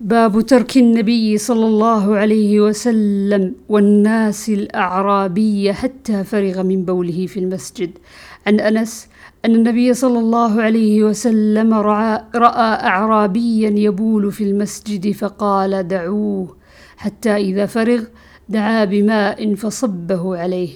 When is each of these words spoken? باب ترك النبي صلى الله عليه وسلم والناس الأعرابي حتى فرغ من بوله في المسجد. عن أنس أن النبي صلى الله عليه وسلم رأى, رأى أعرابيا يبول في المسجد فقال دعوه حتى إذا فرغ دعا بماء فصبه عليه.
باب 0.00 0.40
ترك 0.40 0.76
النبي 0.76 1.38
صلى 1.38 1.66
الله 1.66 2.16
عليه 2.16 2.60
وسلم 2.60 3.54
والناس 3.68 4.48
الأعرابي 4.48 5.72
حتى 5.72 6.24
فرغ 6.24 6.62
من 6.62 6.84
بوله 6.84 7.26
في 7.26 7.40
المسجد. 7.40 7.90
عن 8.46 8.60
أنس 8.60 9.08
أن 9.44 9.54
النبي 9.54 9.94
صلى 9.94 10.18
الله 10.18 10.62
عليه 10.62 11.04
وسلم 11.04 11.74
رأى, 11.74 12.24
رأى 12.34 12.86
أعرابيا 12.86 13.70
يبول 13.70 14.32
في 14.32 14.44
المسجد 14.44 15.12
فقال 15.12 15.88
دعوه 15.88 16.56
حتى 16.96 17.36
إذا 17.36 17.66
فرغ 17.66 18.02
دعا 18.48 18.84
بماء 18.84 19.54
فصبه 19.54 20.38
عليه. 20.38 20.70